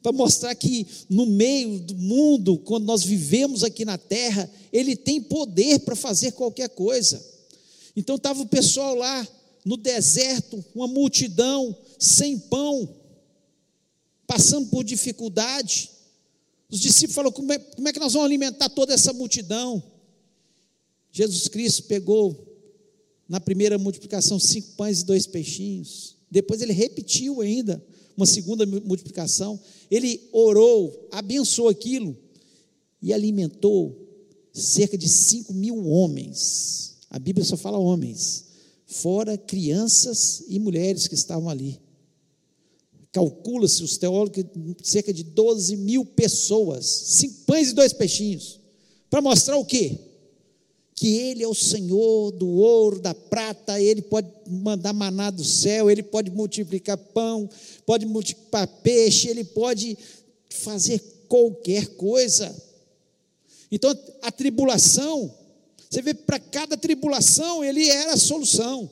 [0.03, 5.21] para mostrar que no meio do mundo, quando nós vivemos aqui na terra, ele tem
[5.21, 7.25] poder para fazer qualquer coisa.
[7.95, 9.25] Então estava o pessoal lá
[9.63, 12.89] no deserto, uma multidão, sem pão,
[14.27, 15.91] passando por dificuldade.
[16.69, 19.83] Os discípulos falaram: como é, como é que nós vamos alimentar toda essa multidão?
[21.11, 22.53] Jesus Cristo pegou
[23.27, 26.15] Na primeira multiplicação, cinco pães e dois peixinhos.
[26.29, 27.83] Depois ele repetiu ainda
[28.15, 29.59] uma segunda multiplicação.
[29.89, 32.15] Ele orou, abençoou aquilo
[33.01, 34.05] e alimentou
[34.53, 36.97] cerca de cinco mil homens.
[37.09, 38.45] A Bíblia só fala homens,
[38.85, 41.79] fora crianças e mulheres que estavam ali.
[43.15, 44.43] Calcula-se, os teólogos,
[44.83, 48.59] cerca de 12 mil pessoas, cinco pães e dois peixinhos.
[49.09, 49.97] Para mostrar o quê?
[50.93, 55.89] Que Ele é o Senhor do ouro, da prata, Ele pode mandar maná do céu,
[55.89, 57.49] Ele pode multiplicar pão,
[57.85, 59.97] pode multiplicar peixe, Ele pode
[60.49, 60.99] fazer
[61.29, 62.53] qualquer coisa.
[63.71, 65.33] Então, a tribulação,
[65.89, 68.91] você vê, para cada tribulação, Ele era a solução.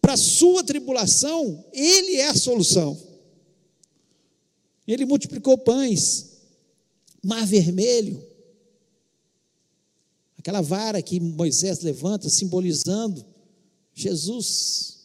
[0.00, 3.15] Para a sua tribulação, Ele é a solução.
[4.86, 6.36] Ele multiplicou pães,
[7.22, 8.24] mar vermelho,
[10.38, 13.24] aquela vara que Moisés levanta, simbolizando
[13.92, 14.96] Jesus.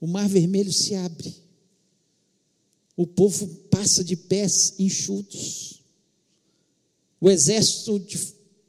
[0.00, 1.34] O mar vermelho se abre,
[2.96, 5.82] o povo passa de pés enxutos,
[7.20, 8.18] o exército de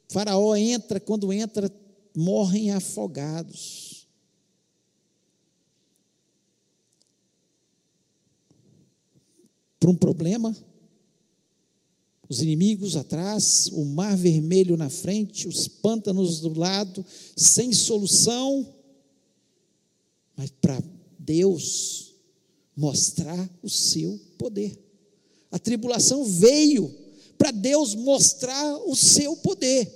[0.08, 1.68] Faraó entra, quando entra,
[2.14, 3.83] morrem afogados.
[9.84, 10.56] Por um problema,
[12.26, 17.04] os inimigos atrás, o mar vermelho na frente, os pântanos do lado,
[17.36, 18.66] sem solução,
[20.34, 20.82] mas para
[21.18, 22.14] Deus
[22.74, 24.74] mostrar o seu poder.
[25.50, 26.90] A tribulação veio
[27.36, 29.92] para Deus mostrar o seu poder.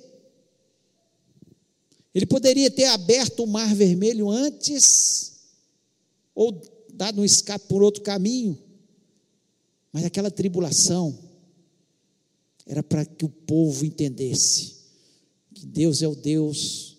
[2.15, 5.33] Ele poderia ter aberto o mar vermelho antes,
[6.35, 6.61] ou
[6.93, 8.68] dado um escape por outro caminho,
[9.99, 11.19] mas aquela tribulação
[12.65, 14.77] era para que o povo entendesse
[15.53, 16.97] que Deus é o Deus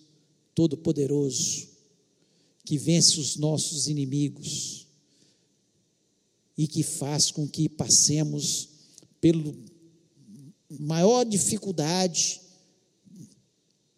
[0.54, 1.66] Todo-Poderoso,
[2.62, 4.86] que vence os nossos inimigos
[6.58, 8.68] e que faz com que passemos
[9.18, 9.56] pelo
[10.68, 12.38] maior dificuldade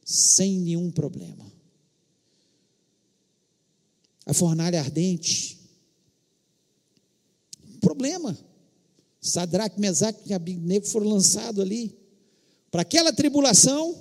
[0.05, 1.53] sem nenhum problema.
[4.25, 5.59] A fornalha ardente,
[7.81, 8.52] problema.
[9.23, 11.97] Sadraque, Mesaque e Abidnego foram lançados ali.
[12.73, 13.97] Para aquela tribulação,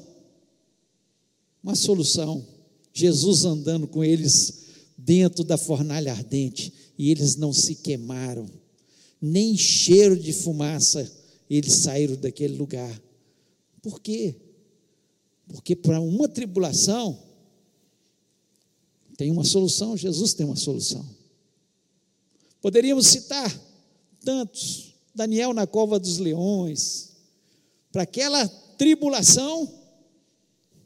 [1.63, 2.45] uma solução.
[2.91, 4.61] Jesus andando com eles
[4.97, 8.49] dentro da fornalha ardente e eles não se queimaram,
[9.21, 11.09] nem cheiro de fumaça
[11.49, 13.01] eles saíram daquele lugar.
[13.81, 14.35] Por quê?
[15.47, 17.17] Porque para uma tribulação
[19.17, 21.05] tem uma solução, Jesus tem uma solução.
[22.61, 23.51] Poderíamos citar
[24.23, 27.11] tantos Daniel na cova dos leões.
[27.91, 28.47] Para aquela
[28.77, 29.71] tribulação,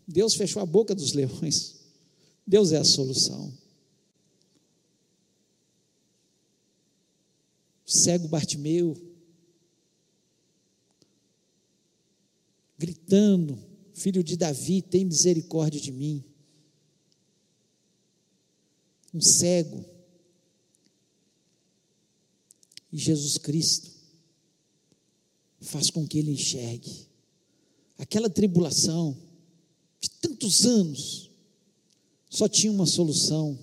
[0.07, 1.75] Deus fechou a boca dos leões.
[2.45, 3.55] Deus é a solução.
[7.85, 8.95] O cego Bartimeu,
[12.77, 13.57] gritando:
[13.93, 16.23] Filho de Davi, tem misericórdia de mim.
[19.13, 19.85] Um cego.
[22.91, 23.94] E Jesus Cristo
[25.65, 27.07] faz com que ele enxergue.
[27.97, 29.17] Aquela tribulação
[29.99, 31.31] de tantos anos
[32.29, 33.57] só tinha uma solução: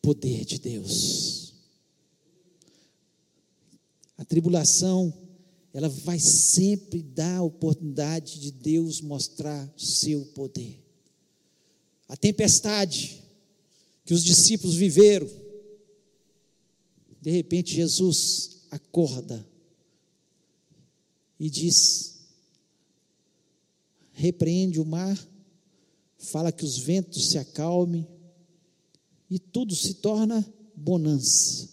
[0.00, 1.54] poder de Deus.
[4.16, 5.12] A tribulação,
[5.72, 10.80] ela vai sempre dar a oportunidade de Deus mostrar seu poder.
[12.08, 13.22] A tempestade
[14.04, 15.28] que os discípulos viveram,
[17.20, 19.44] de repente Jesus acorda
[21.38, 22.14] e diz:
[24.12, 25.18] repreende o mar,
[26.18, 28.06] fala que os ventos se acalmem
[29.28, 31.68] e tudo se torna bonança.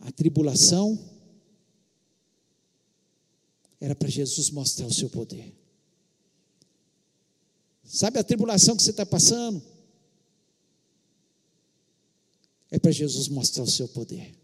[0.00, 0.98] A tribulação
[3.80, 5.54] era para Jesus mostrar o seu poder.
[7.84, 9.62] Sabe a tribulação que você está passando?
[12.70, 14.43] É para Jesus mostrar o seu poder.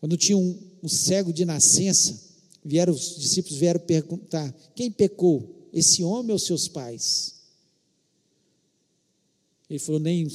[0.00, 2.18] Quando tinha um, um cego de nascença,
[2.64, 7.34] vieram os discípulos vieram perguntar: quem pecou, esse homem ou seus pais?
[9.68, 10.26] Ele falou: nem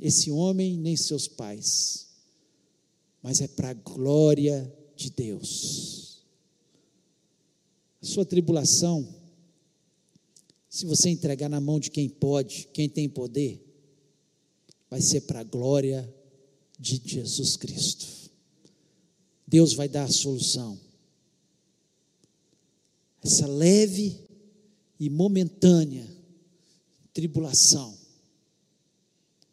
[0.00, 2.06] esse homem, nem seus pais,
[3.20, 6.22] mas é para a glória de Deus.
[8.00, 9.06] A sua tribulação,
[10.70, 13.60] se você entregar na mão de quem pode, quem tem poder,
[14.88, 16.08] vai ser para a glória
[16.78, 18.27] de Jesus Cristo.
[19.48, 20.78] Deus vai dar a solução.
[23.22, 24.16] essa leve
[25.00, 26.06] e momentânea
[27.14, 27.98] tribulação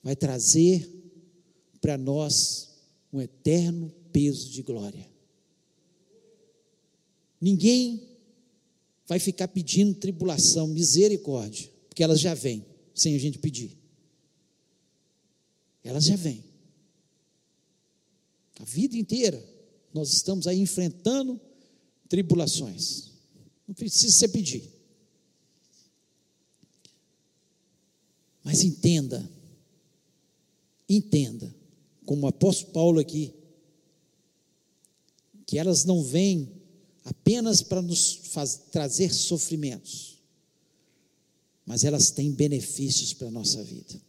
[0.03, 0.87] vai trazer
[1.79, 2.69] para nós
[3.11, 5.09] um eterno peso de glória.
[7.39, 8.07] Ninguém
[9.07, 13.77] vai ficar pedindo tribulação, misericórdia, porque elas já vêm, sem a gente pedir.
[15.83, 16.43] Elas já vêm.
[18.59, 19.54] A vida inteira
[19.95, 21.39] nós estamos aí enfrentando
[22.09, 23.11] tribulações.
[23.65, 24.69] Não precisa você pedir.
[28.43, 29.27] Mas entenda,
[30.87, 31.55] entenda,
[32.05, 33.33] como o apóstolo Paulo aqui,
[35.47, 36.51] que elas não vêm
[37.05, 40.19] apenas para nos faz, trazer sofrimentos,
[41.65, 44.04] mas elas têm benefícios para a nossa vida.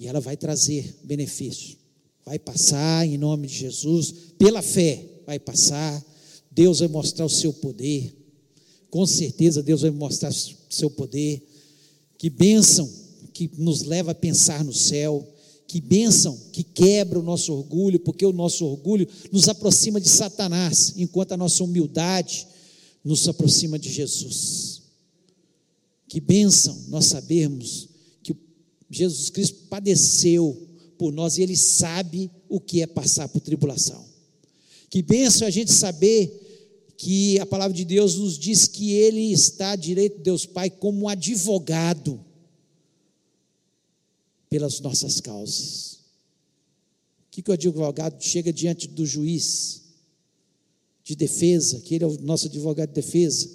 [0.00, 1.76] E ela vai trazer benefício.
[2.24, 6.02] Vai passar em nome de Jesus, pela fé, vai passar.
[6.50, 8.16] Deus vai mostrar o seu poder.
[8.88, 10.34] Com certeza Deus vai mostrar o
[10.70, 11.46] seu poder.
[12.16, 12.90] Que bênção
[13.34, 15.22] que nos leva a pensar no céu.
[15.66, 20.94] Que bênção que quebra o nosso orgulho, porque o nosso orgulho nos aproxima de Satanás,
[20.96, 22.48] enquanto a nossa humildade
[23.04, 24.80] nos aproxima de Jesus.
[26.08, 27.89] Que bênção nós sabermos
[28.90, 30.68] Jesus Cristo padeceu
[30.98, 34.04] por nós e Ele sabe o que é passar por tribulação.
[34.90, 39.70] Que bênção a gente saber que a palavra de Deus nos diz que Ele está
[39.70, 42.22] à direita de Deus Pai como advogado
[44.50, 46.00] pelas nossas causas.
[47.28, 49.82] O que, que o advogado chega diante do juiz
[51.04, 53.48] de defesa, que ele é o nosso advogado de defesa?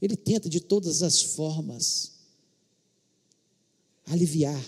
[0.00, 2.11] Ele tenta de todas as formas
[4.06, 4.62] aliviar,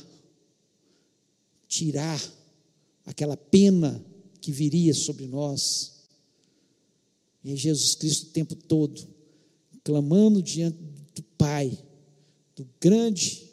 [1.69, 2.21] tirar
[3.05, 4.05] aquela pena
[4.41, 6.05] que viria sobre nós.
[7.43, 9.07] E Jesus Cristo o tempo todo,
[9.83, 10.79] clamando diante
[11.15, 11.77] do Pai,
[12.57, 13.51] do grande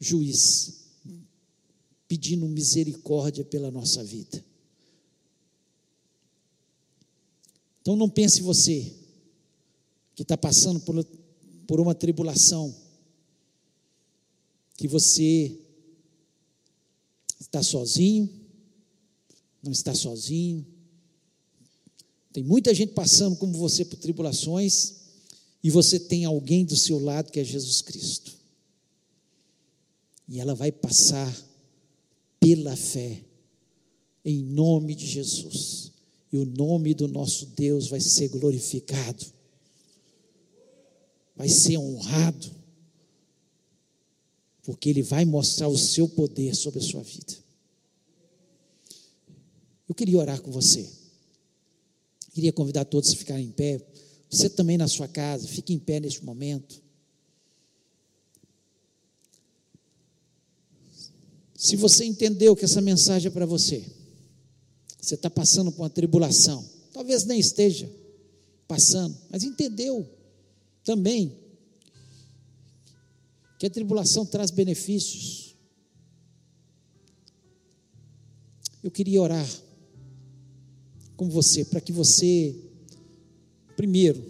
[0.00, 0.86] juiz,
[2.08, 4.44] pedindo misericórdia pela nossa vida.
[7.80, 8.92] Então não pense você
[10.14, 11.04] que está passando por,
[11.66, 12.74] por uma tribulação,
[14.76, 15.58] que você
[17.40, 18.28] está sozinho,
[19.62, 20.66] não está sozinho.
[22.32, 24.94] Tem muita gente passando como você por tribulações,
[25.62, 28.32] e você tem alguém do seu lado que é Jesus Cristo.
[30.28, 31.34] E ela vai passar
[32.38, 33.24] pela fé,
[34.24, 35.92] em nome de Jesus.
[36.32, 39.24] E o nome do nosso Deus vai ser glorificado,
[41.34, 42.55] vai ser honrado,
[44.66, 47.34] porque Ele vai mostrar o seu poder sobre a sua vida.
[49.88, 50.90] Eu queria orar com você,
[52.34, 53.80] queria convidar todos a ficarem em pé.
[54.28, 56.82] Você também na sua casa, fique em pé neste momento.
[61.54, 63.84] Se você entendeu que essa mensagem é para você,
[65.00, 67.88] você está passando por uma tribulação, talvez nem esteja
[68.66, 70.04] passando, mas entendeu
[70.82, 71.45] também
[73.58, 75.54] que a tribulação traz benefícios.
[78.82, 79.48] Eu queria orar
[81.16, 82.54] com você para que você,
[83.76, 84.22] primeiro,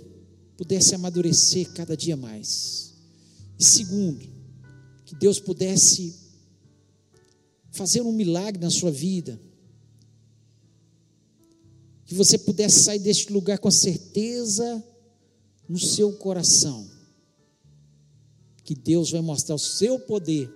[0.57, 2.95] pudesse amadurecer cada dia mais,
[3.59, 4.27] e segundo,
[5.05, 6.15] que Deus pudesse
[7.71, 9.39] fazer um milagre na sua vida.
[12.07, 14.83] Que você pudesse sair deste lugar com certeza
[15.69, 16.96] no seu coração.
[18.67, 20.53] Que Deus vai mostrar o seu poder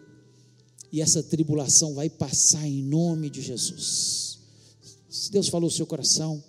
[0.92, 4.40] e essa tribulação vai passar em nome de Jesus.
[5.08, 6.42] Se Deus falou o seu coração,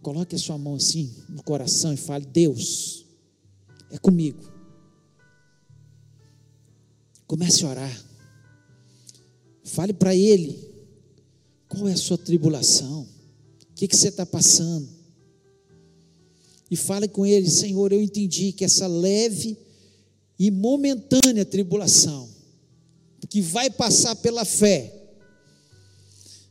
[0.00, 3.04] coloque a sua mão assim no coração e fale: Deus,
[3.90, 4.50] é comigo.
[7.26, 8.04] Comece a orar.
[9.64, 10.70] Fale para Ele
[11.68, 14.88] qual é a sua tribulação, o que, que você está passando.
[16.70, 19.58] E fale com Ele: Senhor, eu entendi que essa leve
[20.42, 22.28] e momentânea tribulação,
[23.30, 24.92] que vai passar pela fé,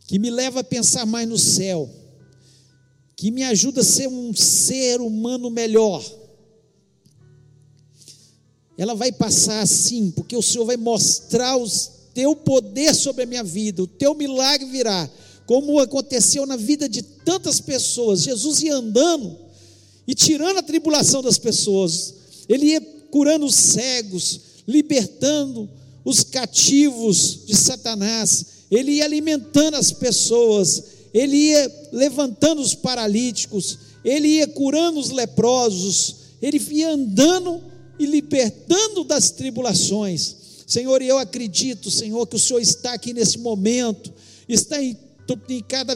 [0.07, 1.89] que me leva a pensar mais no céu,
[3.17, 6.01] que me ajuda a ser um ser humano melhor.
[8.77, 13.43] Ela vai passar assim, porque o Senhor vai mostrar os teu poder sobre a minha
[13.43, 15.09] vida, o teu milagre virá,
[15.45, 18.21] como aconteceu na vida de tantas pessoas.
[18.21, 19.37] Jesus ia andando
[20.07, 22.13] e tirando a tribulação das pessoas,
[22.47, 25.70] ele ia curando os cegos, libertando
[26.03, 30.84] os cativos de Satanás, ele ia alimentando as pessoas,
[31.14, 37.62] ele ia levantando os paralíticos, ele ia curando os leprosos, ele ia andando
[37.99, 40.36] e libertando das tribulações.
[40.66, 44.12] Senhor, eu acredito, Senhor, que o Senhor está aqui nesse momento,
[44.47, 44.97] está em,
[45.49, 45.95] em cada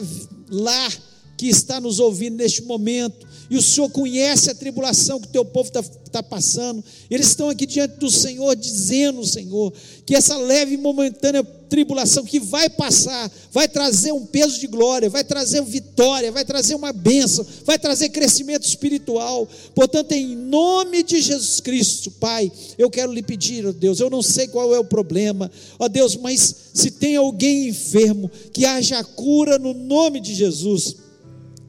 [0.50, 0.92] lar
[1.36, 5.44] que está nos ouvindo neste momento, e o Senhor conhece a tribulação que o teu
[5.44, 6.82] povo está tá passando.
[7.10, 9.72] Eles estão aqui diante do Senhor, dizendo, Senhor,
[10.04, 15.10] que essa leve e momentânea tribulação que vai passar, vai trazer um peso de glória,
[15.10, 19.48] vai trazer vitória, vai trazer uma bênção, vai trazer crescimento espiritual.
[19.74, 24.22] Portanto, em nome de Jesus Cristo, Pai, eu quero lhe pedir, ó Deus, eu não
[24.22, 29.58] sei qual é o problema, ó Deus, mas se tem alguém enfermo, que haja cura
[29.58, 31.05] no nome de Jesus.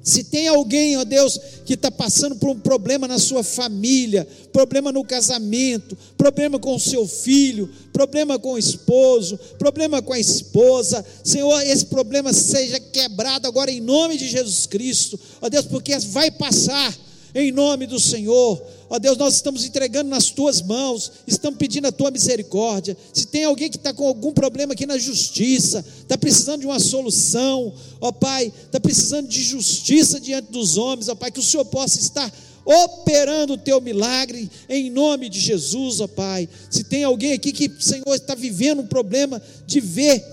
[0.08, 4.90] Se tem alguém, ó Deus, que está passando por um problema na sua família, problema
[4.90, 11.06] no casamento, problema com o seu filho, problema com o esposo, problema com a esposa,
[11.26, 16.32] Senhor, esse problema seja quebrado agora em nome de Jesus Cristo, ó Deus, porque vai
[16.32, 16.98] passar
[17.36, 18.64] em nome do Senhor.
[18.90, 22.96] Ó Deus, nós estamos entregando nas tuas mãos, estamos pedindo a tua misericórdia.
[23.14, 26.80] Se tem alguém que está com algum problema aqui na justiça, está precisando de uma
[26.80, 31.66] solução, ó Pai, está precisando de justiça diante dos homens, ó Pai, que o Senhor
[31.66, 32.32] possa estar
[32.64, 36.48] operando o teu milagre em nome de Jesus, ó Pai.
[36.70, 40.24] Se tem alguém aqui que, Senhor, está vivendo um problema de ver,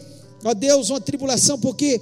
[0.45, 2.01] ó Deus, uma tribulação, porque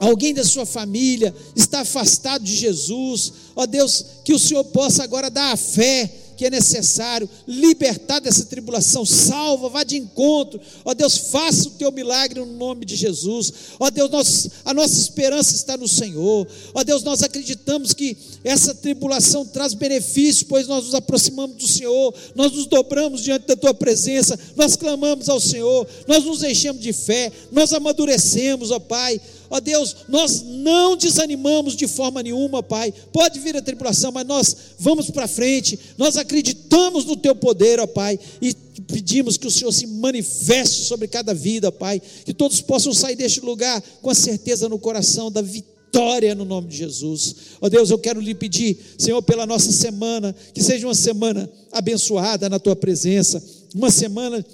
[0.00, 5.30] alguém da sua família está afastado de Jesus, ó Deus, que o Senhor possa agora
[5.30, 11.18] dar a fé que é necessário, libertar dessa tribulação, salva, vá de encontro, ó Deus,
[11.18, 15.76] faça o teu milagre no nome de Jesus, ó Deus, nós, a nossa esperança está
[15.76, 21.56] no Senhor, ó Deus, nós acreditamos que essa tribulação traz benefício, pois nós nos aproximamos
[21.56, 26.42] do Senhor, nós nos dobramos diante da tua presença, nós clamamos ao Senhor, nós nos
[26.42, 29.20] enchemos de fé, nós amadurecemos, ó Pai,
[29.50, 32.94] Ó Deus, nós não desanimamos de forma nenhuma, Pai.
[33.12, 35.76] Pode vir a tribulação, mas nós vamos para frente.
[35.98, 38.54] Nós acreditamos no Teu poder, ó Pai, e
[38.86, 42.00] pedimos que o Senhor se manifeste sobre cada vida, Pai.
[42.24, 46.68] Que todos possam sair deste lugar com a certeza no coração da vitória no nome
[46.68, 47.34] de Jesus.
[47.60, 52.48] Ó Deus, eu quero lhe pedir, Senhor, pela nossa semana, que seja uma semana abençoada
[52.48, 53.42] na tua presença,
[53.74, 54.44] uma semana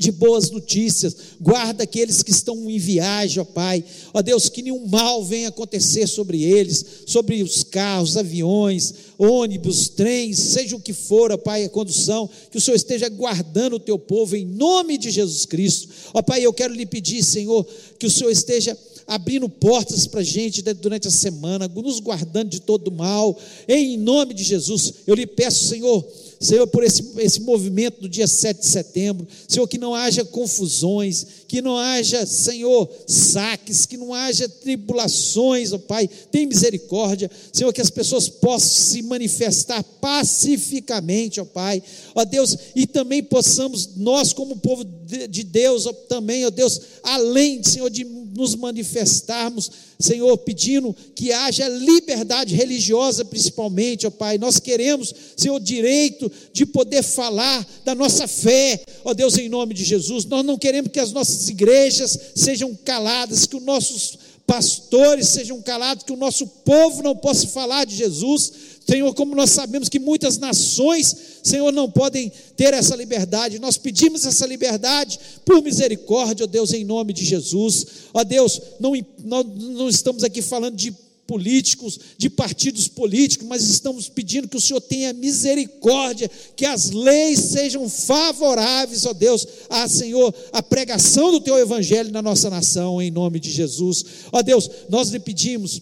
[0.00, 3.84] de boas notícias, guarda aqueles que estão em viagem, ó Pai,
[4.14, 10.38] ó Deus, que nenhum mal venha acontecer sobre eles, sobre os carros, aviões, ônibus, trens,
[10.38, 13.98] seja o que for, ó Pai, a condução, que o Senhor esteja guardando o teu
[13.98, 17.66] povo em nome de Jesus Cristo, ó Pai, eu quero lhe pedir, Senhor,
[17.98, 18.74] que o Senhor esteja
[19.06, 23.38] abrindo portas para a gente durante a semana, nos guardando de todo mal,
[23.68, 26.02] em nome de Jesus, eu lhe peço, Senhor,
[26.40, 31.26] Senhor, por esse, esse movimento do dia 7 de setembro, Senhor, que não haja confusões,
[31.46, 37.80] que não haja, Senhor, saques, que não haja tribulações, ó Pai, tem misericórdia, Senhor, que
[37.82, 41.82] as pessoas possam se manifestar pacificamente, ó Pai,
[42.14, 44.82] ó Deus, e também possamos, nós como povo
[45.28, 48.02] de Deus, também, ó Deus, além, Senhor, de
[48.34, 54.38] nos manifestarmos, Senhor, pedindo que haja liberdade religiosa, principalmente, ó Pai.
[54.38, 59.84] Nós queremos, Senhor, direito de poder falar da nossa fé, ó Deus, em nome de
[59.84, 60.24] Jesus.
[60.24, 64.18] Nós não queremos que as nossas igrejas sejam caladas, que os nossos
[64.50, 68.52] pastores sejam calados, que o nosso povo não possa falar de Jesus.
[68.90, 71.14] Senhor, como nós sabemos que muitas nações,
[71.44, 76.82] Senhor, não podem ter essa liberdade, nós pedimos essa liberdade por misericórdia, ó Deus, em
[76.82, 77.86] nome de Jesus.
[78.12, 80.92] Ó Deus, não, nós não estamos aqui falando de
[81.24, 87.38] políticos, de partidos políticos, mas estamos pedindo que o Senhor tenha misericórdia, que as leis
[87.38, 93.12] sejam favoráveis, ó Deus, a Senhor, a pregação do teu evangelho na nossa nação, em
[93.12, 94.04] nome de Jesus.
[94.32, 95.80] Ó Deus, nós lhe pedimos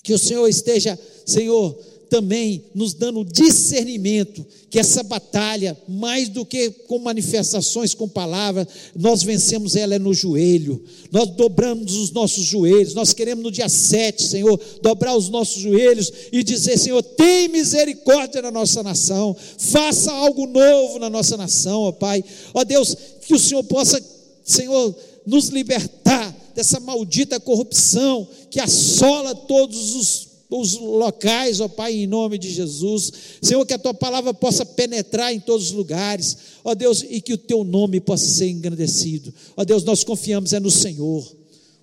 [0.00, 1.76] que o Senhor esteja, Senhor,
[2.10, 9.22] também nos dando discernimento, que essa batalha, mais do que com manifestações, com palavras, nós
[9.22, 10.82] vencemos ela é no joelho,
[11.12, 16.12] nós dobramos os nossos joelhos, nós queremos no dia 7, Senhor, dobrar os nossos joelhos
[16.32, 21.92] e dizer: Senhor, tem misericórdia na nossa nação, faça algo novo na nossa nação, ó
[21.92, 24.02] Pai, ó Deus, que o Senhor possa,
[24.44, 24.94] Senhor,
[25.24, 32.36] nos libertar dessa maldita corrupção que assola todos os os locais, ó Pai, em nome
[32.36, 33.12] de Jesus.
[33.40, 37.32] Senhor, que a tua palavra possa penetrar em todos os lugares, ó Deus, e que
[37.32, 39.32] o teu nome possa ser engrandecido.
[39.56, 41.24] Ó Deus, nós confiamos é no Senhor.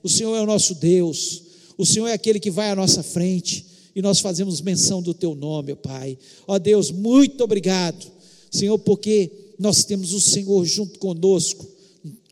[0.03, 1.43] O Senhor é o nosso Deus.
[1.77, 3.65] O Senhor é aquele que vai à nossa frente
[3.95, 6.17] e nós fazemos menção do teu nome, ó Pai.
[6.45, 8.05] Ó Deus, muito obrigado,
[8.51, 11.76] Senhor, porque nós temos o Senhor junto conosco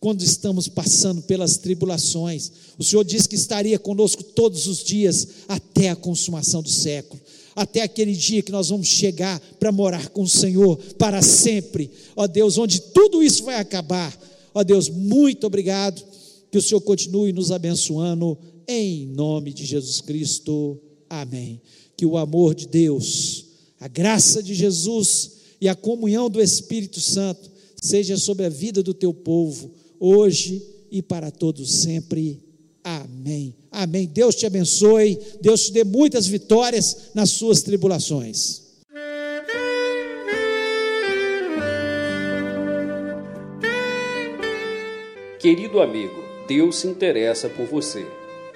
[0.05, 2.51] quando estamos passando pelas tribulações.
[2.77, 7.19] O Senhor disse que estaria conosco todos os dias até a consumação do século.
[7.55, 11.89] Até aquele dia que nós vamos chegar para morar com o Senhor para sempre.
[12.15, 14.15] Ó Deus, onde tudo isso vai acabar.
[14.53, 16.05] Ó Deus, muito obrigado.
[16.51, 18.37] Que o Senhor continue nos abençoando
[18.67, 20.79] em nome de Jesus Cristo.
[21.09, 21.59] Amém.
[21.97, 23.45] Que o amor de Deus,
[23.79, 27.49] a graça de Jesus e a comunhão do Espírito Santo
[27.81, 32.41] seja sobre a vida do teu povo, hoje e para todos sempre.
[32.83, 33.55] Amém.
[33.71, 34.07] Amém.
[34.07, 38.63] Deus te abençoe, Deus te dê muitas vitórias nas suas tribulações.
[45.39, 48.05] Querido amigo, Deus se interessa por você.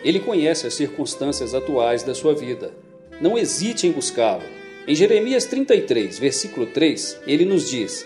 [0.03, 2.73] Ele conhece as circunstâncias atuais da sua vida.
[3.21, 4.43] Não hesite em buscá-lo.
[4.87, 8.05] Em Jeremias 33, versículo 3, ele nos diz: